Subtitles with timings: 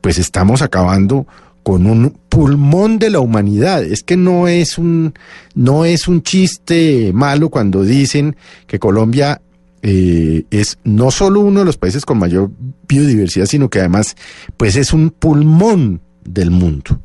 [0.00, 1.26] pues estamos acabando
[1.64, 3.84] con un pulmón de la humanidad.
[3.84, 5.14] Es que no es un,
[5.54, 8.36] no es un chiste malo cuando dicen
[8.66, 9.40] que Colombia
[9.82, 12.50] eh, es no solo uno de los países con mayor
[12.88, 14.16] biodiversidad, sino que además,
[14.56, 17.00] pues es un pulmón del mundo.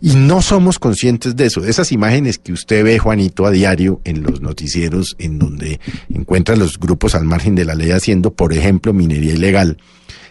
[0.00, 4.00] Y no somos conscientes de eso, de esas imágenes que usted ve, Juanito, a diario
[4.04, 8.52] en los noticieros, en donde encuentra los grupos al margen de la ley haciendo, por
[8.52, 9.76] ejemplo, minería ilegal.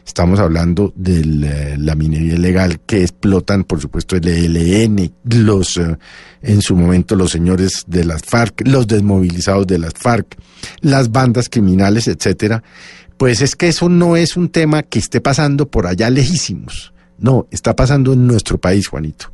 [0.05, 5.97] Estamos hablando de la, la minería ilegal que explotan, por supuesto, el ELN, los, eh,
[6.41, 10.35] en su momento, los señores de las FARC, los desmovilizados de las FARC,
[10.81, 12.63] las bandas criminales, etcétera.
[13.17, 16.93] Pues es que eso no es un tema que esté pasando por allá lejísimos.
[17.19, 19.31] No, está pasando en nuestro país, Juanito.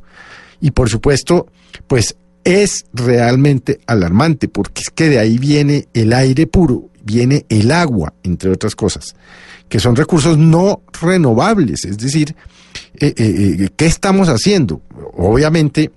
[0.60, 1.48] Y por supuesto,
[1.88, 7.72] pues es realmente alarmante, porque es que de ahí viene el aire puro, viene el
[7.72, 9.16] agua, entre otras cosas,
[9.70, 11.86] que son recursos no renovables.
[11.86, 12.36] Es decir,
[13.00, 14.82] eh, eh, ¿qué estamos haciendo?
[15.16, 15.92] Obviamente,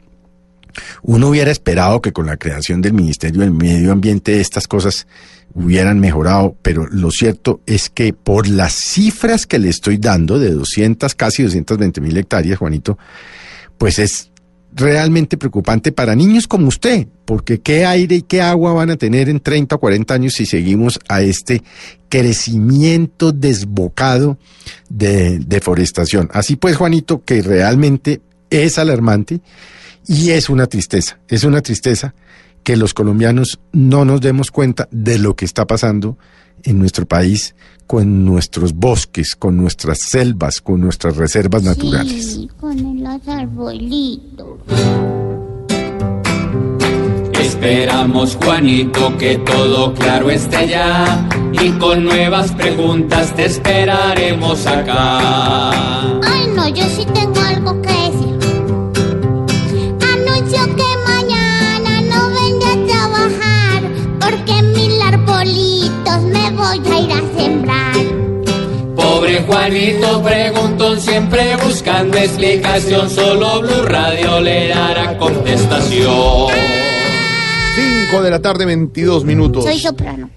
[1.03, 5.07] uno hubiera esperado que con la creación del Ministerio del Medio Ambiente estas cosas
[5.53, 10.53] hubieran mejorado, pero lo cierto es que por las cifras que le estoy dando de
[10.53, 12.99] 200, casi 220 mil hectáreas, Juanito,
[13.79, 14.30] pues es
[14.73, 19.29] realmente preocupante para niños como usted, porque qué aire y qué agua van a tener
[19.29, 21.63] en 30 o 40 años si seguimos a este
[22.09, 24.39] crecimiento desbocado
[24.89, 26.29] de deforestación.
[26.33, 28.21] Así pues, Juanito, que realmente
[28.51, 29.41] es alarmante
[30.07, 32.15] y es una tristeza, es una tristeza
[32.63, 36.19] que los colombianos no nos demos cuenta de lo que está pasando
[36.65, 37.55] en nuestro país
[37.87, 42.35] con nuestros bosques, con nuestras selvas, con nuestras reservas naturales.
[42.35, 44.61] Sí, con los arbolitos.
[47.41, 55.71] Esperamos, Juanito, que todo claro esté ya y con nuevas preguntas te esperaremos acá.
[56.23, 57.90] Ay, no, yo sí tengo algo que
[69.71, 76.49] Juanito preguntón siempre buscando explicación, solo Blue Radio le dará contestación.
[78.11, 79.63] 5 de la tarde, 22 minutos.
[79.63, 80.29] Soy soprano.